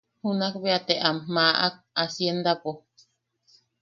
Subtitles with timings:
[0.21, 2.71] Junak bea te am maʼak haciendapo.